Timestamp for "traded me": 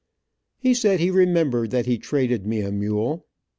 1.99-2.61